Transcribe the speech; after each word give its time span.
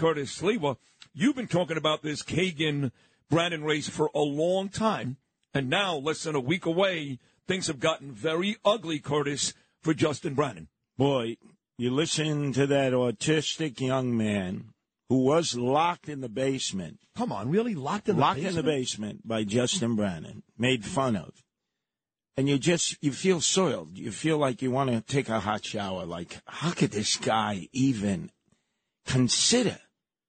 Curtis 0.00 0.40
Sliwa. 0.40 0.78
You've 1.12 1.36
been 1.36 1.46
talking 1.46 1.76
about 1.76 2.00
this 2.00 2.22
Kagan 2.22 2.90
Brannan 3.28 3.64
race 3.64 3.86
for 3.86 4.08
a 4.14 4.20
long 4.20 4.70
time, 4.70 5.18
and 5.52 5.68
now, 5.68 5.94
less 5.94 6.22
than 6.22 6.34
a 6.34 6.40
week 6.40 6.64
away, 6.64 7.18
things 7.46 7.66
have 7.66 7.80
gotten 7.80 8.10
very 8.10 8.56
ugly, 8.64 8.98
Curtis, 8.98 9.52
for 9.82 9.92
Justin 9.92 10.32
Brannan. 10.32 10.68
Boy, 10.96 11.36
you 11.76 11.90
listen 11.90 12.54
to 12.54 12.66
that 12.68 12.94
autistic 12.94 13.78
young 13.78 14.16
man 14.16 14.72
who 15.10 15.18
was 15.18 15.54
locked 15.54 16.08
in 16.08 16.22
the 16.22 16.30
basement. 16.30 17.00
Come 17.14 17.30
on, 17.30 17.50
really 17.50 17.74
locked 17.74 18.08
in 18.08 18.16
the 18.16 18.22
locked 18.22 18.36
basement? 18.36 18.56
in 18.56 18.64
the 18.64 18.70
basement 18.72 19.28
by 19.28 19.44
Justin 19.44 19.96
Brannan, 19.96 20.44
made 20.56 20.86
fun 20.86 21.14
of. 21.14 21.44
And 22.38 22.48
you 22.48 22.58
just 22.58 22.96
you 23.02 23.12
feel 23.12 23.42
soiled. 23.42 23.98
You 23.98 24.12
feel 24.12 24.38
like 24.38 24.62
you 24.62 24.70
want 24.70 24.88
to 24.88 25.02
take 25.02 25.28
a 25.28 25.40
hot 25.40 25.62
shower. 25.62 26.06
Like, 26.06 26.40
how 26.46 26.70
could 26.70 26.90
this 26.90 27.18
guy 27.18 27.68
even 27.74 28.30
consider 29.04 29.78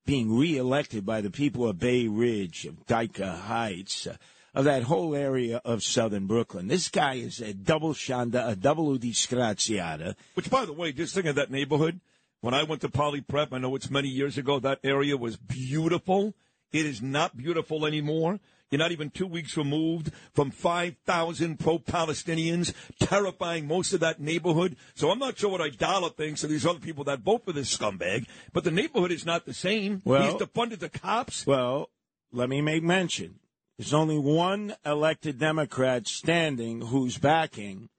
being 0.05 0.36
reelected 0.36 1.05
by 1.05 1.21
the 1.21 1.29
people 1.29 1.68
of 1.68 1.79
Bay 1.79 2.07
Ridge, 2.07 2.65
of 2.65 2.86
Dyker 2.86 3.39
Heights, 3.42 4.07
uh, 4.07 4.15
of 4.54 4.65
that 4.65 4.83
whole 4.83 5.15
area 5.15 5.61
of 5.64 5.83
southern 5.83 6.28
Brooklyn? 6.28 6.68
This 6.68 6.89
guy 6.89 7.15
is 7.15 7.39
a 7.39 7.54
double 7.54 7.93
shanda, 7.93 8.50
a 8.50 8.56
double 8.56 8.97
disgraziata. 8.97 10.15
Which, 10.33 10.50
by 10.50 10.65
the 10.65 10.73
way, 10.73 10.92
just 10.92 11.14
think 11.14 11.28
of 11.28 11.36
that 11.36 11.51
neighborhood. 11.51 12.00
When 12.42 12.54
I 12.54 12.64
went 12.64 12.82
to 12.82 12.89
Poly 12.89 13.21
Prep, 13.21 13.54
I 13.54 13.59
know 13.59 13.75
it's 13.75 13.92
many 13.92 14.09
years 14.09 14.37
ago, 14.37 14.59
that 14.59 14.79
area 14.83 15.15
was 15.15 15.37
beautiful. 15.37 16.33
It 16.73 16.86
is 16.86 17.01
not 17.01 17.37
beautiful 17.37 17.86
anymore. 17.86 18.39
You're 18.71 18.80
not 18.80 18.93
even 18.93 19.10
two 19.10 19.28
weeks 19.28 19.57
removed 19.57 20.11
from 20.34 20.50
5,000 20.50 21.60
pro-Palestinians 21.60 22.74
terrifying 23.02 23.68
most 23.68 23.92
of 23.92 24.00
that 24.00 24.21
neighborhood. 24.21 24.78
So 24.96 25.12
I'm 25.12 25.20
not 25.20 25.38
sure 25.38 25.50
what 25.52 25.60
Aidala 25.62 26.16
thinks 26.16 26.43
of 26.46 26.50
these 26.50 26.66
other 26.66 26.79
people 26.79 27.04
that 27.04 27.20
vote 27.20 27.43
for 27.43 27.52
this 27.52 27.76
scumbag, 27.76 28.26
but 28.54 28.64
the 28.64 28.71
neighborhood 28.71 29.12
is 29.12 29.26
not 29.26 29.46
the 29.46 29.54
same. 29.54 30.02
Well- 30.06 30.24
He's 30.24 30.42
defunded 30.42 30.79
the 30.79 30.88
cops. 30.89 31.46
Well, 31.46 31.89
let 32.31 32.48
me 32.50 32.62
make 32.62 32.81
mention. 32.81 33.39
There's 33.78 33.94
only 33.94 34.18
one 34.18 34.76
elected 34.86 35.38
Democrat 35.38 36.08
standing 36.08 36.82
who's 36.82 37.17
backing 37.17 37.90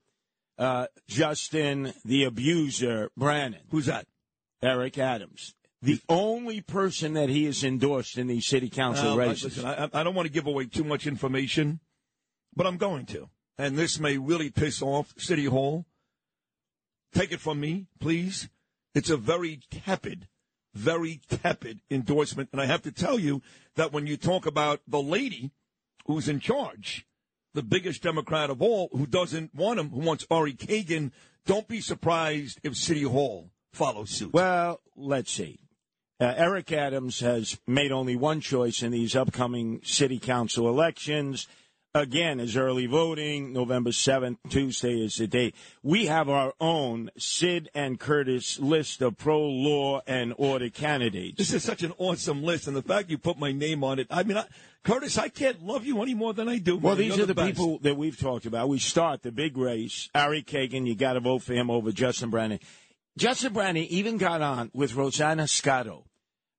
uh, 0.56 0.86
Justin 1.08 1.92
the 2.04 2.24
abuser 2.24 3.10
Brannan. 3.16 3.62
Who's 3.70 3.86
that? 3.86 4.06
Eric 4.62 4.96
Adams. 4.96 5.54
The 5.82 6.00
only 6.08 6.60
person 6.60 7.14
that 7.14 7.28
he 7.28 7.44
has 7.46 7.64
endorsed 7.64 8.16
in 8.16 8.28
these 8.28 8.46
city 8.46 8.70
council 8.70 9.16
races. 9.16 9.56
listen, 9.58 9.66
I, 9.66 10.00
I 10.00 10.04
don't 10.04 10.14
want 10.14 10.26
to 10.26 10.32
give 10.32 10.46
away 10.46 10.66
too 10.66 10.84
much 10.84 11.08
information, 11.08 11.80
but 12.54 12.66
I'm 12.66 12.76
going 12.76 13.04
to. 13.06 13.28
And 13.58 13.76
this 13.76 13.98
may 13.98 14.16
really 14.16 14.50
piss 14.50 14.80
off 14.80 15.12
City 15.18 15.46
Hall. 15.46 15.84
Take 17.12 17.32
it 17.32 17.40
from 17.40 17.60
me, 17.60 17.88
please. 18.00 18.48
It's 18.94 19.10
a 19.10 19.16
very 19.16 19.60
tepid, 19.70 20.28
very 20.72 21.20
tepid 21.28 21.80
endorsement. 21.90 22.50
And 22.52 22.60
I 22.60 22.66
have 22.66 22.82
to 22.82 22.92
tell 22.92 23.18
you 23.18 23.42
that 23.74 23.92
when 23.92 24.06
you 24.06 24.16
talk 24.16 24.46
about 24.46 24.80
the 24.86 25.02
lady 25.02 25.50
who's 26.06 26.28
in 26.28 26.38
charge, 26.38 27.06
the 27.54 27.62
biggest 27.62 28.02
Democrat 28.02 28.50
of 28.50 28.62
all, 28.62 28.88
who 28.92 29.06
doesn't 29.06 29.54
want 29.54 29.80
him, 29.80 29.90
who 29.90 30.00
wants 30.00 30.26
Ari 30.30 30.54
Kagan, 30.54 31.10
don't 31.44 31.68
be 31.68 31.80
surprised 31.80 32.60
if 32.62 32.76
City 32.76 33.02
Hall 33.02 33.50
follows 33.72 34.10
suit. 34.10 34.32
Well, 34.32 34.80
let's 34.96 35.32
see. 35.32 35.58
Uh, 36.22 36.34
Eric 36.36 36.70
Adams 36.70 37.18
has 37.18 37.58
made 37.66 37.90
only 37.90 38.14
one 38.14 38.40
choice 38.40 38.84
in 38.84 38.92
these 38.92 39.16
upcoming 39.16 39.80
city 39.82 40.20
council 40.20 40.68
elections. 40.68 41.48
Again, 41.96 42.38
is 42.38 42.56
early 42.56 42.86
voting. 42.86 43.52
November 43.52 43.90
7th, 43.90 44.36
Tuesday 44.48 45.04
is 45.04 45.16
the 45.16 45.26
date. 45.26 45.56
We 45.82 46.06
have 46.06 46.28
our 46.28 46.54
own 46.60 47.10
Sid 47.18 47.70
and 47.74 47.98
Curtis 47.98 48.60
list 48.60 49.02
of 49.02 49.18
pro 49.18 49.42
law 49.42 50.00
and 50.06 50.32
order 50.38 50.70
candidates. 50.70 51.38
This 51.38 51.52
is 51.52 51.64
such 51.64 51.82
an 51.82 51.92
awesome 51.98 52.44
list, 52.44 52.68
and 52.68 52.76
the 52.76 52.82
fact 52.82 53.10
you 53.10 53.18
put 53.18 53.36
my 53.36 53.50
name 53.50 53.82
on 53.82 53.98
it. 53.98 54.06
I 54.08 54.22
mean, 54.22 54.36
I, 54.36 54.44
Curtis, 54.84 55.18
I 55.18 55.28
can't 55.28 55.60
love 55.64 55.84
you 55.84 56.00
any 56.02 56.14
more 56.14 56.32
than 56.32 56.48
I 56.48 56.58
do. 56.58 56.76
Well, 56.76 56.94
man. 56.94 57.00
these 57.00 57.16
You're 57.16 57.24
are 57.24 57.26
the, 57.26 57.34
best. 57.34 57.48
people 57.48 57.80
that 57.80 57.96
we've 57.96 58.16
talked 58.16 58.46
about. 58.46 58.68
We 58.68 58.78
start 58.78 59.22
the 59.22 59.32
big 59.32 59.56
race. 59.58 60.08
Ari 60.14 60.44
Kagan, 60.44 60.86
you 60.86 60.94
got 60.94 61.14
to 61.14 61.20
vote 61.20 61.42
for 61.42 61.52
him 61.52 61.68
over 61.68 61.90
Justin 61.90 62.30
Brannan. 62.30 62.60
Justin 63.18 63.52
Brannan 63.52 63.82
even 63.86 64.18
got 64.18 64.40
on 64.40 64.70
with 64.72 64.94
Rosanna 64.94 65.48
Scotto 65.48 66.04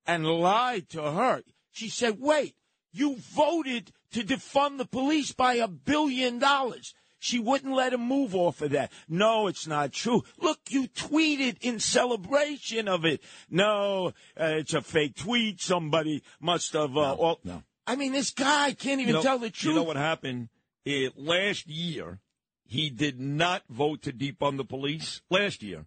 and 0.05 0.25
lied 0.25 0.89
to 0.89 1.01
her. 1.11 1.43
She 1.71 1.89
said, 1.89 2.19
wait, 2.19 2.55
you 2.91 3.15
voted 3.17 3.91
to 4.11 4.23
defund 4.23 4.77
the 4.77 4.85
police 4.85 5.31
by 5.31 5.55
a 5.55 5.67
billion 5.67 6.39
dollars. 6.39 6.93
She 7.19 7.39
wouldn't 7.39 7.73
let 7.73 7.93
him 7.93 8.01
move 8.01 8.35
off 8.35 8.61
of 8.61 8.71
that. 8.71 8.91
No, 9.07 9.47
it's 9.47 9.65
not 9.65 9.93
true. 9.93 10.23
Look, 10.41 10.59
you 10.69 10.89
tweeted 10.89 11.57
in 11.61 11.79
celebration 11.79 12.89
of 12.89 13.05
it. 13.05 13.21
No, 13.49 14.07
uh, 14.37 14.55
it's 14.57 14.73
a 14.73 14.81
fake 14.81 15.15
tweet. 15.15 15.61
Somebody 15.61 16.21
must 16.41 16.73
have. 16.73 16.97
Uh, 16.97 17.13
all- 17.13 17.39
no. 17.45 17.63
I 17.87 17.95
mean, 17.95 18.11
this 18.11 18.31
guy 18.31 18.73
can't 18.73 18.99
even 18.99 19.07
You 19.07 19.13
know- 19.13 19.21
tell 19.23 19.39
the 19.39 19.49
truth. 19.49 19.71
You 19.73 19.79
know 19.79 19.83
what 19.83 19.95
happened? 19.95 20.49
Eh, 20.85 21.09
last 21.15 21.65
year, 21.67 22.19
he 22.65 22.89
did 22.89 23.21
not 23.21 23.63
vote 23.69 24.01
to 24.01 24.11
defund 24.11 24.57
the 24.57 24.65
police. 24.65 25.21
Last 25.29 25.63
year. 25.63 25.85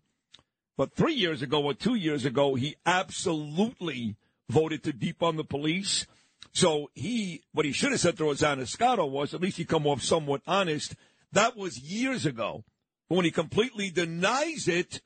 But 0.77 0.95
three 0.95 1.15
years 1.15 1.43
ago 1.43 1.63
or 1.63 1.75
two 1.75 1.95
years 1.95 2.25
ago, 2.25 2.55
he 2.55 2.77
absolutely 2.85 4.17
voted 4.49 4.83
to 4.85 4.93
defund 4.93 5.37
the 5.37 5.45
police. 5.45 6.07
So 6.53 6.91
he, 6.95 7.43
what 7.53 7.67
he 7.67 7.73
should 7.73 7.93
have 7.93 8.01
said 8.01 8.17
to 8.19 8.25
Rosanna 8.25 8.67
Scotto 8.67 9.07
was, 9.07 9.35
at 9.35 9.41
least 9.41 9.57
he 9.57 9.65
come 9.65 9.87
off 9.87 10.03
somewhat 10.03 10.43
honest. 10.47 10.95
That 11.33 11.57
was 11.57 11.79
years 11.79 12.27
ago. 12.27 12.65
But 13.09 13.17
when 13.17 13.25
he 13.25 13.31
completely 13.31 13.91
denies 13.91 14.69
it, 14.69 15.01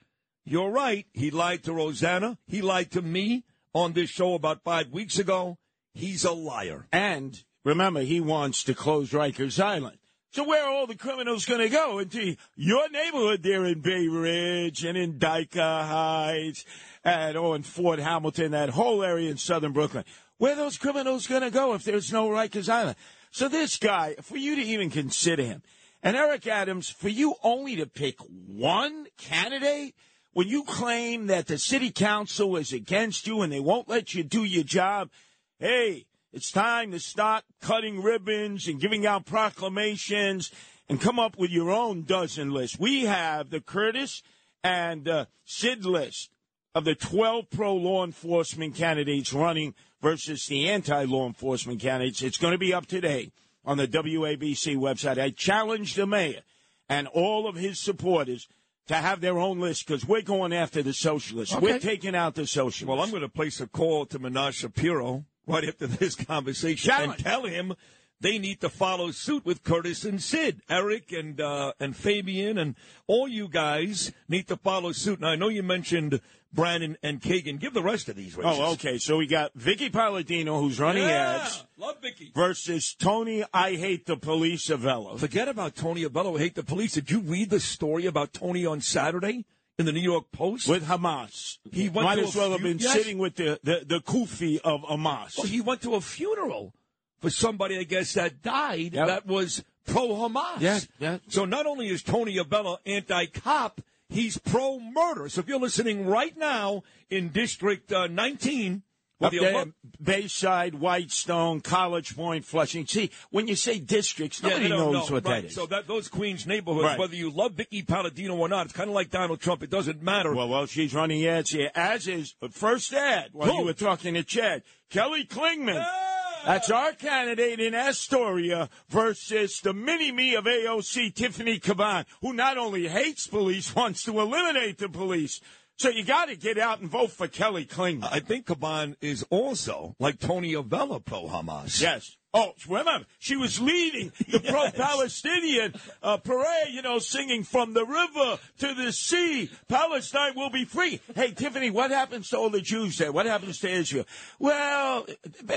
you're 0.45 0.71
right. 0.71 1.07
He 1.13 1.31
lied 1.31 1.65
to 1.65 1.73
Rosanna. 1.73 2.39
He 2.47 2.63
lied 2.63 2.91
to 2.93 3.03
me 3.03 3.45
on 3.73 3.93
this 3.93 4.11
show 4.11 4.35
about 4.35 4.65
five 4.65 4.91
weeks 4.91 5.19
ago. 5.19 5.59
He's 5.95 6.25
a 6.25 6.33
liar. 6.33 6.87
And 6.93 7.43
remember, 7.65 8.01
he 8.01 8.21
wants 8.21 8.65
to 8.65 8.75
close 8.75 9.11
Rikers 9.11 9.63
Island. 9.63 9.99
So 10.33 10.45
where 10.45 10.65
are 10.65 10.71
all 10.71 10.87
the 10.87 10.95
criminals 10.95 11.45
going 11.45 11.61
to 11.61 11.69
go? 11.69 11.99
Into 11.99 12.37
your 12.55 12.89
neighborhood 12.91 13.43
there 13.43 13.65
in 13.65 13.81
Bay 13.81 14.07
Ridge 14.07 14.85
and 14.85 14.97
in 14.97 15.19
Dyker 15.19 15.85
Heights 15.85 16.65
and 17.03 17.37
oh, 17.37 17.55
in 17.55 17.65
Fort 17.65 17.99
Hamilton, 17.99 18.53
that 18.53 18.71
whole 18.71 19.03
area 19.03 19.29
in 19.29 19.39
southern 19.39 19.73
Brooklyn. 19.73 20.05
Where 20.39 20.53
are 20.53 20.57
those 20.57 20.79
criminals 20.79 21.27
going 21.27 21.43
to 21.43 21.51
go 21.51 21.75
if 21.75 21.83
there's 21.83 22.13
no 22.13 22.29
Rikers 22.29 22.69
Island? 22.69 22.97
So 23.33 23.49
this 23.49 23.77
guy, 23.77 24.15
for 24.23 24.37
you 24.37 24.55
to 24.55 24.63
even 24.63 24.91
consider 24.91 25.43
him, 25.43 25.63
and 26.01 26.17
Eric 26.17 26.47
Adams, 26.47 26.89
for 26.89 27.09
you 27.09 27.35
only 27.43 27.77
to 27.77 27.87
pick 27.87 28.17
one 28.21 29.07
candidate 29.19 29.97
when 30.33 30.47
you 30.47 30.63
claim 30.63 31.27
that 31.27 31.49
the 31.49 31.59
city 31.59 31.91
council 31.91 32.57
is 32.57 32.73
against 32.73 33.27
you 33.27 33.43
and 33.43 33.53
they 33.53 33.61
won't 33.61 33.89
let 33.89 34.15
you 34.15 34.23
do 34.23 34.45
your 34.45 34.65
job, 34.65 35.11
hey, 35.59 36.07
it's 36.33 36.53
time 36.53 36.93
to 36.93 37.01
start 37.01 37.43
cutting 37.61 38.03
ribbons 38.03 38.69
and 38.69 38.81
giving 38.81 39.05
out 39.05 39.27
proclamations 39.27 40.53
and 40.89 41.01
come 41.01 41.19
up 41.19 41.37
with 41.37 41.51
your 41.51 41.71
own 41.71 42.05
dozen 42.05 42.53
list. 42.53 42.79
We 42.79 43.07
have 43.07 43.51
the 43.51 43.61
Curtis 43.61 44.23
and 44.63 45.09
uh, 45.09 45.25
Sid 45.45 45.85
list 45.85 46.31
of 46.75 46.85
the 46.85 46.95
12 46.95 47.51
pro 47.51 47.75
law 47.75 48.05
enforcement 48.05 48.77
candidates 48.77 49.33
running 49.33 49.75
versus 50.01 50.47
the 50.47 50.69
anti 50.69 51.05
law 51.05 51.27
enforcement 51.27 51.81
candidates. 51.81 52.23
It's 52.23 52.39
going 52.39 52.53
to 52.53 52.59
be 52.59 52.73
up 52.73 52.87
today 52.87 53.33
on 53.65 53.77
the 53.77 53.89
WABC 53.89 54.77
website. 54.77 55.21
I 55.21 55.31
challenge 55.31 55.95
the 55.95 56.07
mayor 56.07 56.43
and 56.89 57.09
all 57.09 57.49
of 57.49 57.57
his 57.57 57.81
supporters 57.81 58.49
to 58.87 58.95
have 58.95 59.21
their 59.21 59.39
own 59.39 59.59
list 59.59 59.87
because 59.87 60.07
we're 60.07 60.23
going 60.23 60.53
after 60.53 60.81
the 60.81 60.93
socialists. 60.93 61.57
We're 61.57 61.81
taking 61.81 62.15
out 62.15 62.37
the 62.37 62.47
socialists. 62.47 62.85
Well, 62.85 63.01
I'm 63.01 63.11
going 63.11 63.23
to 63.23 63.29
place 63.29 63.61
a 63.61 63.67
call 63.67 64.07
to 64.07 64.19
Menashe 64.21 64.55
Shapiro 64.55 65.25
right 65.47 65.65
after 65.65 65.87
this 65.87 66.15
conversation 66.15 66.91
Challenge. 66.91 67.15
and 67.15 67.25
tell 67.25 67.45
him 67.45 67.75
they 68.21 68.39
need 68.39 68.61
to 68.61 68.69
follow 68.69 69.11
suit 69.13 69.47
with 69.47 69.65
Curtis 69.65 70.05
and 70.05 70.21
Sid, 70.23 70.61
Eric 70.69 71.11
and 71.13 71.41
uh, 71.41 71.73
and 71.81 71.97
Fabian, 71.97 72.59
and 72.59 72.75
all 73.07 73.27
you 73.27 73.49
guys 73.49 74.13
need 74.29 74.47
to 74.49 74.57
follow 74.57 74.93
suit. 74.93 75.21
Now, 75.21 75.29
I 75.29 75.37
know 75.37 75.49
you 75.49 75.63
mentioned 75.63 76.21
Brandon 76.53 76.99
and 77.03 77.23
Kagan. 77.23 77.59
Give 77.59 77.73
the 77.73 77.83
rest 77.83 78.11
of 78.11 78.17
these 78.17 78.37
races. 78.37 78.59
Oh, 78.61 78.73
okay. 78.73 78.99
So 78.99 79.17
we 79.17 79.27
got 79.27 79.53
Vicky 79.55 79.89
Palladino, 79.89 80.61
who's 80.61 80.79
running 80.79 81.05
Yeah, 81.05 81.41
ads, 81.45 81.65
love 81.79 81.97
Vicky. 82.03 82.31
versus 82.35 82.95
Tony 82.95 83.43
I 83.55 83.77
Hate 83.77 84.05
the 84.05 84.19
Police 84.19 84.69
Avella. 84.69 85.17
Forget 85.17 85.49
about 85.49 85.75
Tony 85.75 86.03
Avella. 86.03 86.39
Hate 86.39 86.57
the 86.57 86.63
police. 86.63 86.93
Did 86.95 87.11
you 87.11 87.21
read 87.21 87.49
the 87.49 87.61
story 87.61 88.05
about 88.05 88.35
Tony 88.35 88.67
on 88.67 88.83
Saturday 88.83 89.47
in 89.81 89.87
the 89.87 89.93
New 89.93 90.01
York 90.01 90.31
Post? 90.33 90.69
With 90.69 90.87
Hamas. 90.87 91.59
He 91.73 91.89
went 91.89 92.05
Might 92.07 92.19
as 92.19 92.37
well 92.37 92.53
have 92.53 92.63
been 92.63 92.79
yes. 92.79 92.93
sitting 92.93 93.19
with 93.19 93.35
the, 93.37 93.59
the, 93.65 93.83
the 93.87 94.01
kufi 94.01 94.61
of 94.63 94.83
Hamas. 94.83 95.37
Well, 95.37 95.47
he 95.47 95.61
went 95.61 95.83
to 95.83 95.95
a 95.95 96.01
funeral 96.01 96.73
for 97.21 97.31
somebody, 97.31 97.79
I 97.79 97.83
guess, 97.85 98.13
that 98.15 98.43
died 98.43 98.95
Yep. 98.95 99.07
that 99.07 99.27
was 99.27 99.65
pro 99.87 100.09
Hamas. 100.09 100.61
Yeah, 100.61 100.81
yeah. 100.99 101.19
So 101.29 101.45
not 101.45 101.67
only 101.67 101.89
is 101.89 102.03
Tony 102.03 102.37
Avella 102.39 102.79
anti 102.87 103.27
cop, 103.27 103.81
he's 104.09 104.39
pro 104.39 104.79
murder. 104.79 105.29
So 105.29 105.41
if 105.41 105.49
you're 105.49 105.59
listening 105.61 106.07
right 106.07 106.37
now 106.37 106.83
in 107.09 107.31
District 107.31 107.91
uh, 107.93 108.07
19, 108.07 108.83
You 109.21 109.41
there, 109.41 109.53
love- 109.53 109.73
Bayside, 110.03 110.75
Whitestone, 110.77 111.61
College 111.61 112.17
Point, 112.17 112.45
Flushing. 112.45 112.87
See, 112.87 113.11
when 113.31 113.49
you 113.49 113.55
say 113.55 113.79
districts, 113.79 114.43
nobody 114.43 114.63
Yeah, 114.65 114.77
knows 114.77 114.93
no, 115.11 115.15
what 115.17 115.25
right. 115.27 115.43
that 115.43 115.45
is. 115.47 115.55
So 115.55 115.67
that 115.67 115.87
those 115.87 116.09
Queens 116.09 116.47
neighborhoods, 116.47 116.85
Right. 116.85 116.99
whether 116.99 117.15
you 117.15 117.31
love 117.31 117.53
Vicky 117.53 117.83
Palladino 117.83 118.35
or 118.37 118.49
not, 118.49 118.67
it's 118.67 118.75
kind 118.75 118.89
of 118.89 118.95
like 118.95 119.11
Donald 119.11 119.41
Trump. 119.41 119.63
It 119.63 119.71
doesn't 119.71 120.03
matter. 120.03 120.35
well, 120.35 120.49
well, 120.49 120.67
she's 120.67 120.95
running 120.95 121.27
ads 121.27 121.51
here, 121.51 121.71
as 121.75 122.09
is 122.09 122.35
but 122.41 122.55
first 122.55 122.93
ad 122.95 123.29
while 123.33 123.51
Who? 123.51 123.59
you 123.59 123.65
were 123.67 123.73
talking 123.75 124.15
to 124.15 124.23
Chad. 124.25 124.63
Kelly 124.89 125.25
Klingman. 125.25 125.85
Ah! 125.87 126.07
That's 126.47 126.71
our 126.71 126.93
candidate 126.93 127.61
in 127.61 127.75
Astoria 127.75 128.71
versus 128.89 129.61
the 129.61 129.75
mini 129.75 130.11
me 130.11 130.35
of 130.35 130.47
AOC, 130.47 131.11
Tiffany 131.15 131.59
Caban, 131.61 132.07
who 132.23 132.33
not 132.33 132.57
only 132.57 132.89
hates 132.89 133.27
police, 133.27 133.75
wants 133.77 134.03
to 134.05 134.19
eliminate 134.19 134.79
the 134.79 134.89
police. 134.89 135.43
So 135.81 135.89
you 135.89 136.05
got 136.05 136.29
to 136.29 136.37
get 136.37 136.59
out 136.59 136.81
and 136.81 136.91
vote 136.91 137.11
for 137.11 137.27
Kelly 137.27 137.65
Klingman. 137.65 138.07
I 138.13 138.21
think 138.21 138.45
Caban 138.45 138.97
is 139.01 139.25
also 139.31 139.97
like 139.99 140.19
Tony 140.19 140.53
Avella 140.53 141.01
pro 141.01 141.23
Hamas. 141.23 141.81
Yes. 141.81 142.19
Oh, 142.35 142.53
remember, 142.69 143.07
she 143.19 143.35
was 143.35 143.59
leading 143.59 144.13
the 144.29 144.41
pro-Palestinian 144.51 145.75
uh, 146.03 146.19
parade, 146.19 146.69
you 146.73 146.83
know, 146.83 146.99
singing 146.99 147.45
from 147.45 147.73
the 147.73 147.87
river 147.87 148.39
to 148.59 148.75
the 148.75 148.93
sea, 148.93 149.51
Palestine 149.69 150.35
will 150.37 150.51
be 150.51 150.67
free. 150.67 151.01
Hey, 151.15 151.31
Tiffany, 151.33 151.71
what 151.71 151.91
happens 151.91 152.29
to 152.29 152.37
all 152.37 152.51
the 152.51 152.61
Jews 152.61 152.99
there? 152.99 153.11
What 153.11 153.25
happens 153.25 153.59
to 153.61 153.71
Israel? 153.71 154.05
Well, 154.39 155.07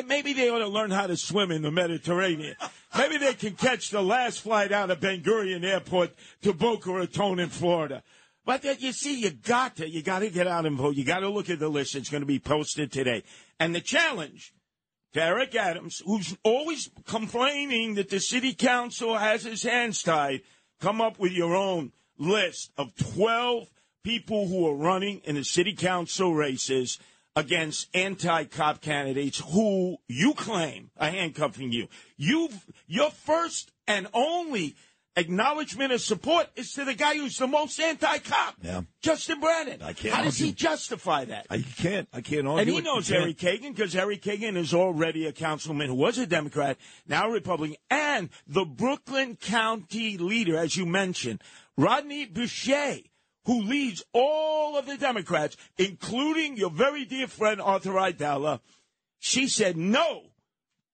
maybe 0.06 0.32
they 0.32 0.50
ought 0.50 0.60
to 0.60 0.70
learn 0.70 0.92
how 0.92 1.06
to 1.06 1.18
swim 1.18 1.52
in 1.52 1.64
the 1.64 1.70
Mediterranean. 1.70 2.56
Maybe 2.98 3.18
they 3.18 3.34
can 3.34 3.56
catch 3.56 3.90
the 3.90 4.02
last 4.02 4.40
flight 4.40 4.72
out 4.72 4.90
of 4.90 5.02
Ben 5.02 5.22
Gurion 5.22 5.66
Airport 5.66 6.12
to 6.44 6.54
Boca 6.54 6.94
Raton 6.94 7.40
in 7.40 7.50
Florida. 7.50 8.04
But 8.46 8.64
you 8.82 8.92
see, 8.92 9.22
you 9.22 9.32
got 9.32 9.78
to, 9.78 9.90
you 9.90 10.02
got 10.02 10.20
to 10.20 10.30
get 10.30 10.48
out 10.48 10.66
and 10.66 10.78
vote. 10.78 10.96
You 10.96 11.06
got 11.06 11.20
to 11.20 11.30
look 11.30 11.50
at 11.50 11.60
the 11.60 11.70
list. 11.70 11.96
It's 11.96 12.10
going 12.10 12.22
to 12.22 12.28
be 12.28 12.40
posted 12.40 12.92
today. 12.92 13.24
And 13.60 13.74
the 13.74 13.82
challenge 13.82 14.54
to 15.14 15.24
Eric 15.24 15.56
Adams, 15.56 16.02
who's 16.06 16.36
always 16.44 16.90
complaining 17.06 17.96
that 17.96 18.10
the 18.10 18.20
city 18.20 18.54
council 18.54 19.18
has 19.18 19.44
his 19.44 19.64
hands 19.64 20.02
tied, 20.02 20.42
come 20.82 21.00
up 21.00 21.20
with 21.20 21.32
your 21.32 21.56
own 21.56 21.94
list 22.18 22.72
of 22.78 22.94
12 23.16 23.70
people 24.04 24.48
who 24.48 24.68
are 24.68 24.76
running 24.76 25.22
in 25.24 25.36
the 25.36 25.46
city 25.46 25.74
council 25.74 26.34
races 26.34 27.00
against 27.36 27.88
anti-cop 27.96 28.82
candidates 28.82 29.42
who 29.54 29.98
you 30.08 30.34
claim 30.34 30.92
are 30.98 31.10
handcuffing 31.10 31.72
you. 31.72 31.88
You've, 32.18 32.66
your 32.88 33.10
first 33.10 33.72
and 33.88 34.08
only 34.14 34.76
acknowledgement 35.16 35.92
of 35.92 36.02
support 36.02 36.48
is 36.56 36.74
to 36.74 36.86
the 36.86 36.94
guy 36.94 37.16
who's 37.16 37.38
the 37.38 37.48
most 37.48 37.80
anti-cop, 37.80 38.56
Yeah. 38.62 38.82
Justin 39.02 39.40
Brennan. 39.40 39.82
I 39.82 39.94
can't 39.94 40.14
How 40.14 40.24
does 40.24 40.38
he 40.38 40.52
justify 40.52 41.26
that? 41.26 41.48
I 41.50 41.60
can't. 41.62 42.08
I 42.14 42.22
can't 42.22 42.48
argue. 42.48 42.62
And 42.62 42.70
he 42.70 42.82
knows 42.82 43.12
Ari 43.12 43.34
Kagan 43.34 43.76
because 43.76 43.96
Ari 43.96 44.18
Kagan 44.18 44.58
is 44.58 44.74
already 44.74 45.28
a 45.28 45.32
councilman 45.32 45.88
who 45.88 45.96
was 45.96 46.18
a 46.18 46.26
Democrat, 46.26 46.78
now 47.08 47.28
a 47.28 47.32
Republican, 47.32 47.78
and 47.90 48.30
the 48.48 48.66
Brooklyn 48.66 49.36
County 49.36 50.18
leader, 50.18 50.58
as 50.58 50.76
you 50.76 50.86
mentioned, 50.86 51.42
Rodney 51.78 52.26
Boucher, 52.26 52.98
who 53.46 53.62
leads 53.62 54.04
all 54.14 54.78
of 54.78 54.86
the 54.86 54.98
Democrats, 54.98 55.58
including 55.78 56.58
your 56.58 56.70
very 56.70 57.06
dear 57.06 57.28
friend 57.28 57.62
Arthur 57.62 57.92
Aidala. 57.92 58.62
She 59.20 59.48
said 59.48 59.78
no, 59.78 60.24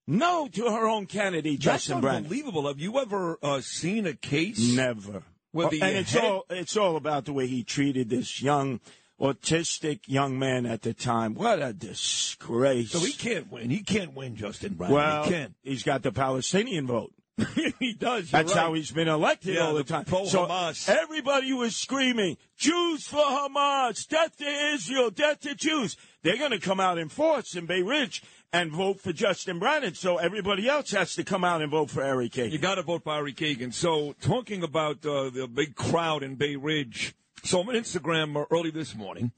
no 0.10 0.48
to 0.52 0.64
her 0.66 0.88
own 0.88 1.06
candidate, 1.06 1.62
That's 1.62 1.86
Justin 1.86 2.02
Brennan. 2.02 2.24
unbelievable. 2.24 2.68
Have 2.68 2.80
you 2.80 3.00
ever 3.00 3.38
uh, 3.44 3.62
seen 3.62 4.06
a 4.08 4.14
case? 4.14 4.74
Never. 4.76 5.24
With 5.54 5.70
the 5.72 5.82
and 5.82 5.98
it's 5.98 6.12
head- 6.14 6.24
all 6.26 6.46
it's 6.50 6.76
all 6.78 6.96
about 6.96 7.26
the 7.26 7.34
way 7.34 7.48
he 7.48 7.64
treated 7.64 8.10
this 8.10 8.42
young 8.42 8.80
autistic 9.20 10.02
young 10.08 10.38
man 10.40 10.66
at 10.66 10.82
the 10.82 10.94
time. 10.94 11.34
What 11.36 11.62
a 11.62 11.74
disgrace. 11.74 12.92
So 12.92 13.00
he 13.00 13.14
can't 13.14 13.52
win. 13.52 13.70
He 13.70 13.84
can't 13.84 14.14
win, 14.14 14.36
Justin 14.36 14.74
Brown. 14.76 14.92
well, 14.92 15.24
he 15.24 15.30
can't. 15.30 15.56
he's 15.64 15.84
got 15.84 16.04
the 16.04 16.12
Palestinian 16.12 16.88
vote. 16.88 17.14
he 17.80 17.94
does. 17.94 18.32
That's 18.32 18.54
right. 18.54 18.62
how 18.62 18.74
he's 18.74 18.92
been 18.92 19.08
elected 19.08 19.56
Yeah, 19.56 19.68
all 19.68 19.74
the 19.74 19.84
the 19.84 19.94
time. 19.94 20.06
pro-Hamas. 20.06 20.90
Everybody 20.90 21.54
was 21.54 21.76
screaming, 21.76 22.38
Jews 22.58 23.08
for 23.08 23.18
Hamas, 23.24 24.08
death 24.08 24.38
to 24.38 24.46
Israel, 24.74 25.10
death 25.10 25.40
to 25.42 25.56
Jews. 25.56 25.96
They're 26.24 26.38
going 26.38 26.52
to 26.52 26.60
come 26.60 26.80
out 26.80 26.98
in 26.98 27.10
force 27.10 27.56
in 27.56 27.66
Bay 27.66 27.82
Ridge 27.82 28.22
and 28.52 28.72
vote 28.72 29.00
for 29.00 29.14
Justin 29.14 29.60
Brennan. 29.60 29.94
So 29.96 30.18
everybody 30.18 30.68
else 30.68 30.92
has 30.92 31.14
to 31.16 31.24
come 31.24 31.44
out 31.44 31.62
and 31.62 31.72
vote 31.72 31.90
for 31.90 32.02
Eric 32.04 32.32
Kagan. 32.34 32.52
You 32.52 32.58
got 32.58 32.76
to 32.76 32.82
vote 32.84 33.04
for 33.04 33.14
Ari 33.14 33.34
Kagan. 33.34 33.74
So, 33.74 34.14
talking 34.22 34.64
about 34.64 35.06
uh, 35.06 35.30
the 35.30 35.48
big 35.48 35.76
crowd 35.76 36.24
in 36.24 36.36
Bay 36.36 36.56
Ridge. 36.56 37.14
So, 37.44 37.62
I'm 37.62 37.70
on 37.70 37.76
Instagram 37.76 38.36
uh, 38.36 38.46
early 38.52 38.72
this 38.72 38.96
morning, 38.96 39.32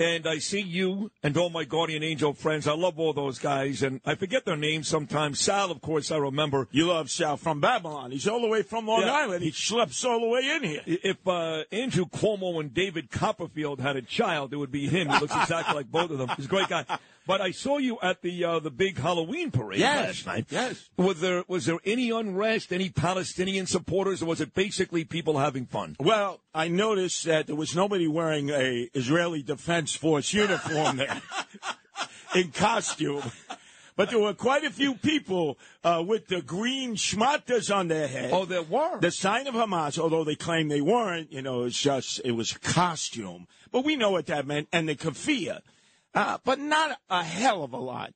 and 0.00 0.26
I 0.26 0.38
see 0.38 0.60
you 0.60 1.10
and 1.22 1.36
all 1.36 1.50
my 1.50 1.64
guardian 1.64 2.02
angel 2.02 2.32
friends. 2.32 2.66
I 2.66 2.74
love 2.74 2.98
all 2.98 3.12
those 3.12 3.38
guys, 3.38 3.82
and 3.82 4.00
I 4.04 4.14
forget 4.16 4.44
their 4.44 4.56
names 4.56 4.88
sometimes. 4.88 5.40
Sal, 5.40 5.70
of 5.70 5.80
course, 5.80 6.10
I 6.10 6.16
remember. 6.16 6.68
You 6.72 6.86
love 6.86 7.10
Sal 7.10 7.36
from 7.36 7.60
Babylon. 7.60 8.10
He's 8.10 8.26
all 8.26 8.40
the 8.40 8.48
way 8.48 8.62
from 8.62 8.86
Long 8.86 9.02
Yeah. 9.02 9.12
Island. 9.12 9.42
He 9.44 9.52
schleps 9.52 10.04
all 10.04 10.20
the 10.20 10.26
way 10.28 10.40
in 10.56 10.64
here. 10.64 10.80
If 10.86 11.26
uh, 11.26 11.64
Andrew 11.70 12.06
Cuomo 12.06 12.60
and 12.60 12.74
David 12.74 13.10
Copperfield 13.10 13.80
had 13.80 13.96
a 13.96 14.02
child, 14.02 14.52
it 14.52 14.56
would 14.56 14.72
be 14.72 14.88
him. 14.88 15.08
He 15.08 15.18
looks 15.18 15.34
exactly 15.34 15.74
like 15.74 15.90
both 15.90 16.10
of 16.10 16.18
them. 16.18 16.28
He's 16.36 16.46
a 16.46 16.48
great 16.48 16.68
guy. 16.68 16.84
But 17.26 17.40
I 17.40 17.52
saw 17.52 17.78
you 17.78 17.98
at 18.02 18.20
the 18.20 18.44
uh, 18.44 18.58
the 18.58 18.70
big 18.70 18.98
Halloween 18.98 19.50
parade 19.50 19.80
Yes, 19.80 20.06
last 20.06 20.26
night. 20.26 20.46
yes. 20.50 20.90
Was 20.96 21.20
there 21.20 21.42
was 21.48 21.64
there 21.66 21.78
any 21.84 22.10
unrest, 22.10 22.72
any 22.72 22.90
Palestinian 22.90 23.66
supporters, 23.66 24.22
or 24.22 24.26
was 24.26 24.40
it 24.42 24.54
basically 24.54 25.04
people 25.04 25.38
having 25.38 25.64
fun? 25.66 25.96
Well, 25.98 26.40
I 26.54 26.68
noticed 26.68 27.24
that 27.24 27.46
there 27.46 27.56
was 27.56 27.74
nobody 27.74 28.06
wearing 28.06 28.50
a 28.50 28.90
Israeli 28.92 29.42
Defense 29.42 29.94
Force 29.94 30.34
uniform 30.34 30.98
there 30.98 31.22
in 32.34 32.50
costume. 32.50 33.22
But 33.96 34.10
there 34.10 34.18
were 34.18 34.34
quite 34.34 34.64
a 34.64 34.70
few 34.70 34.96
people 34.96 35.56
uh, 35.84 36.02
with 36.04 36.26
the 36.26 36.42
green 36.42 36.96
schmatas 36.96 37.72
on 37.74 37.86
their 37.86 38.08
head. 38.08 38.30
Oh, 38.32 38.44
there 38.44 38.64
were. 38.64 38.98
The 38.98 39.12
sign 39.12 39.46
of 39.46 39.54
Hamas, 39.54 39.98
although 40.00 40.24
they 40.24 40.34
claim 40.34 40.66
they 40.68 40.80
weren't, 40.80 41.30
you 41.32 41.42
know, 41.42 41.62
it's 41.62 41.80
just, 41.80 42.20
it 42.24 42.32
was 42.32 42.50
a 42.56 42.58
costume. 42.58 43.46
But 43.70 43.84
we 43.84 43.94
know 43.94 44.10
what 44.10 44.26
that 44.26 44.48
meant. 44.48 44.66
And 44.72 44.88
the 44.88 44.96
kafia. 44.96 45.60
Uh, 46.14 46.38
but 46.44 46.58
not 46.58 46.98
a 47.10 47.24
hell 47.24 47.64
of 47.64 47.72
a 47.72 47.78
lot. 47.78 48.12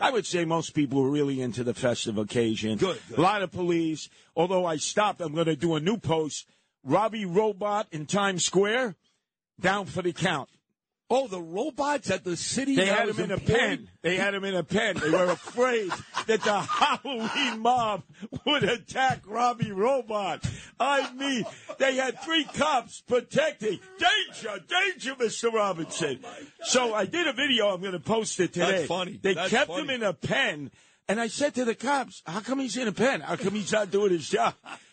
I 0.00 0.10
would 0.12 0.26
say 0.26 0.44
most 0.44 0.74
people 0.74 1.02
were 1.02 1.10
really 1.10 1.40
into 1.40 1.64
the 1.64 1.74
festive 1.74 2.18
occasion. 2.18 2.78
Good, 2.78 3.00
good. 3.08 3.18
A 3.18 3.20
lot 3.20 3.42
of 3.42 3.50
police. 3.50 4.08
Although 4.36 4.64
I 4.64 4.76
stopped, 4.76 5.20
I'm 5.20 5.34
going 5.34 5.46
to 5.46 5.56
do 5.56 5.74
a 5.74 5.80
new 5.80 5.96
post. 5.96 6.46
Robbie 6.84 7.24
Robot 7.24 7.88
in 7.90 8.06
Times 8.06 8.44
Square, 8.44 8.94
down 9.60 9.86
for 9.86 10.02
the 10.02 10.12
count. 10.12 10.48
Oh, 11.10 11.26
the 11.26 11.40
robots 11.40 12.10
at 12.10 12.22
the 12.22 12.36
city. 12.36 12.76
They 12.76 12.84
had 12.84 13.08
him 13.08 13.18
in 13.18 13.30
a 13.30 13.38
pen. 13.38 13.88
They 14.02 14.16
had 14.16 14.34
him 14.34 14.44
in 14.44 14.54
a 14.54 14.62
pen. 14.62 14.96
They 14.98 15.08
were 15.10 15.30
afraid 15.30 15.90
that 16.26 16.42
the 16.42 16.60
Halloween 16.60 17.60
mob 17.60 18.02
would 18.44 18.62
attack 18.64 19.22
Robbie 19.26 19.72
Robot. 19.72 20.44
I 20.78 21.10
mean, 21.14 21.46
they 21.78 21.96
had 21.96 22.20
three 22.20 22.44
cops 22.44 23.00
protecting. 23.00 23.80
Danger, 23.98 24.60
danger, 24.68 25.14
Mr. 25.14 25.50
Robinson. 25.50 26.20
Oh, 26.22 26.28
so 26.64 26.92
I 26.94 27.06
did 27.06 27.26
a 27.26 27.32
video. 27.32 27.68
I'm 27.68 27.80
going 27.80 27.92
to 27.92 28.00
post 28.00 28.38
it 28.40 28.52
today. 28.52 28.72
That's 28.72 28.86
funny. 28.88 29.18
They 29.22 29.32
That's 29.32 29.48
kept 29.48 29.68
funny. 29.68 29.84
him 29.84 29.90
in 29.90 30.02
a 30.02 30.12
pen. 30.12 30.70
And 31.08 31.18
I 31.18 31.28
said 31.28 31.54
to 31.54 31.64
the 31.64 31.74
cops, 31.74 32.22
how 32.26 32.40
come 32.40 32.58
he's 32.58 32.76
in 32.76 32.86
a 32.86 32.92
pen? 32.92 33.22
How 33.22 33.36
come 33.36 33.54
he's 33.54 33.72
not 33.72 33.90
doing 33.90 34.10
his 34.10 34.28
job? 34.28 34.52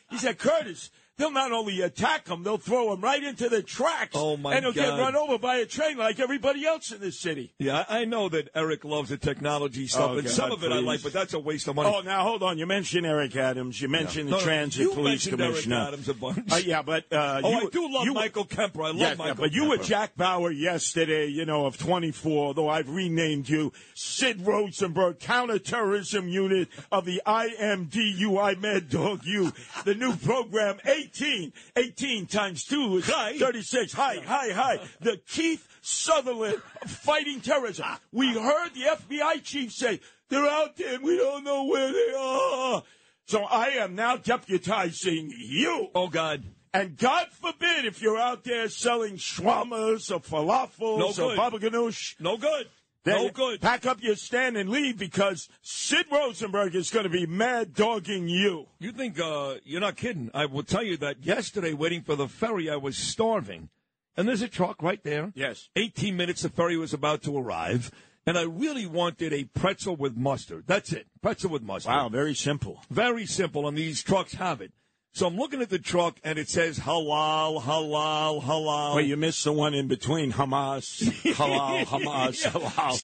He 0.10 0.18
said, 0.18 0.38
Curtis, 0.38 0.92
they'll 1.18 1.32
not 1.32 1.52
only 1.52 1.82
attack 1.82 2.28
him, 2.28 2.44
they'll 2.44 2.58
throw 2.58 2.94
him 2.94 3.02
right 3.02 3.24
into 3.24 3.50
the 3.50 3.62
tracks. 3.64 4.12
Oh, 4.16 4.38
my 4.38 4.56
And 4.56 4.66
he'll 4.66 4.74
get 4.74 4.90
run 4.90 5.16
over 5.16 5.38
by 5.38 5.58
a 5.58 5.66
train 5.66 5.98
like 5.98 6.20
everybody 6.20 6.66
else 6.66 6.92
in 6.92 7.00
this 7.00 7.20
city. 7.20 7.54
Yeah, 7.60 7.86
I 7.88 8.06
know 8.06 8.30
that 8.30 8.50
Eric 8.56 8.84
loves 8.86 9.10
the 9.10 9.18
technology 9.18 9.88
stuff, 9.88 10.12
Oh, 10.14 10.18
and 10.18 10.30
some 10.30 10.50
God, 10.50 10.58
of 10.60 10.64
it 10.66 10.72
I 10.72 10.80
like, 10.80 11.02
but 11.04 11.14
that's 11.14 11.34
a 11.34 11.40
waste 11.40 11.68
of 11.68 11.76
money. 11.76 11.92
Oh, 11.94 12.02
now 12.02 12.24
hold 12.24 12.44
on. 12.44 12.58
You 12.58 12.66
mentioned 12.66 13.06
Eric 13.06 13.36
Adams. 13.36 13.82
You 13.82 13.88
mentioned 13.88 14.30
No, 14.30 14.38
the 14.38 14.42
no, 14.42 14.46
Transit 14.46 14.82
you 14.82 14.94
Police 14.94 15.26
mentioned 15.28 15.42
Eric 15.42 15.52
Commissioner. 15.54 15.76
Adams 15.88 16.10
a 16.10 16.14
bunch. 16.14 16.52
Uh, 16.52 16.56
yeah, 16.58 16.82
but 16.82 17.06
uh, 17.12 17.42
oh, 17.44 17.50
you, 17.50 17.58
I 17.58 17.70
do 17.70 17.94
love 17.94 18.06
you, 18.06 18.14
Michael 18.14 18.46
Kemper. 18.46 18.82
I 18.84 18.88
love 18.88 18.98
Yeah, 18.98 19.10
yeah, 19.10 19.16
Michael. 19.16 19.36
but 19.36 19.52
you 19.54 19.70
were. 19.70 19.78
Jack 19.86 20.16
Bauer 20.18 20.52
yesterday, 20.52 21.28
you 21.28 21.46
know, 21.46 21.66
of 21.68 21.78
24, 21.78 22.56
though 22.56 22.68
I've 22.70 22.90
renamed 22.90 23.48
you 23.48 23.72
Sid 23.94 24.42
Rosenberg, 24.42 25.20
Counterterrorism 25.20 26.28
Unit 26.28 26.70
of 26.92 27.06
the 27.06 27.22
IMDU, 27.70 28.42
I 28.42 28.56
Mad 28.56 28.90
Dog 28.90 29.26
U. 29.26 29.52
The 29.84 29.94
new 29.96 30.16
program, 30.16 30.78
18, 31.06 31.54
18 31.76 32.26
times 32.26 32.64
2 32.66 32.98
is 32.98 33.10
Hi. 33.10 33.38
36. 33.38 33.94
Hi, 33.94 34.18
hi, 34.26 34.50
hi. 34.52 34.80
The 35.02 35.20
Keith 35.28 35.68
Sutherland 35.82 36.62
of 36.82 36.90
fighting 36.90 37.42
terrorism. 37.42 37.86
We 38.12 38.34
heard 38.34 38.74
the 38.74 38.98
FBI 38.98 39.44
chief 39.44 39.72
say, 39.72 40.00
they're 40.30 40.50
out 40.50 40.76
there 40.78 40.96
and 40.96 41.04
we 41.04 41.18
don't 41.18 41.44
know 41.44 41.66
where 41.66 41.92
they 41.92 42.14
are. 42.18 42.84
So 43.28 43.44
I 43.44 43.68
am 43.80 43.96
now 43.96 44.18
deputizing 44.18 45.30
you. 45.38 45.90
Oh 45.94 46.08
God. 46.08 46.44
And 46.74 46.98
God 46.98 47.28
forbid 47.32 47.86
if 47.86 48.02
you're 48.02 48.18
out 48.18 48.44
there 48.44 48.68
selling 48.68 49.18
shawarmas 49.18 50.12
or 50.12 50.20
falafels 50.20 51.18
No 51.18 51.26
or 51.26 51.36
baba 51.36 51.60
ganoush, 51.60 52.20
No 52.20 52.38
good. 52.38 52.68
Then 53.06 53.24
no 53.24 53.30
good. 53.30 53.62
pack 53.62 53.86
up 53.86 54.04
your 54.04 54.16
stand 54.16 54.58
and 54.58 54.70
leave 54.70 54.98
because 54.98 55.48
Sid 55.62 56.08
Rosenberg 56.12 56.76
is 56.76 56.90
going 56.90 57.06
to 57.06 57.10
be 57.10 57.26
mad 57.26 57.74
dogging 57.74 58.28
you. 58.28 58.68
You 58.80 58.92
think 58.92 59.20
uh, 59.20 59.56
you're 59.64 59.80
not 59.80 59.96
kidding? 59.96 60.30
I 60.34 60.46
will 60.48 60.64
tell 60.64 60.84
you 60.84 60.98
that 60.98 61.24
yesterday, 61.26 61.72
waiting 61.74 62.02
for 62.02 62.16
the 62.16 62.28
ferry, 62.28 62.70
I 62.70 62.76
was 62.76 62.98
starving, 62.98 63.70
and 64.18 64.28
there's 64.28 64.42
a 64.42 64.48
truck 64.50 64.84
right 64.84 65.02
there. 65.04 65.32
Yes. 65.36 65.70
18 65.78 66.18
minutes, 66.18 66.42
the 66.42 66.50
ferry 66.50 66.78
was 66.78 66.94
about 66.94 67.24
to 67.24 67.38
arrive. 67.38 67.92
and 68.28 68.38
I 68.38 68.42
really 68.44 68.88
wanted 68.88 69.34
a 69.34 69.44
pretzel 69.46 69.96
with 69.96 70.18
mustard. 70.18 70.64
That's 70.68 70.92
it, 70.92 71.08
pretzel 71.22 71.52
with 71.52 71.62
mustard. 71.62 71.92
Wow, 71.94 72.10
very 72.10 72.34
simple. 72.34 72.82
Very 72.90 73.26
simple, 73.26 73.68
and 73.68 73.78
these 73.78 74.02
trucks 74.04 74.34
have 74.34 74.62
it. 74.62 74.72
So 75.16 75.26
I'm 75.28 75.38
looking 75.38 75.62
at 75.62 75.70
the 75.70 75.80
truck, 75.80 76.18
and 76.26 76.38
it 76.38 76.50
says 76.50 76.78
halal, 76.78 77.62
halal, 77.62 78.44
halal. 78.44 78.96
Well, 78.96 79.00
you 79.00 79.16
missed 79.16 79.46
the 79.46 79.54
one 79.54 79.74
in 79.74 79.88
between 79.88 80.34
Hamas, 80.34 81.04
halal, 81.36 81.86
Hamas, 81.86 82.46
halal. 82.46 82.92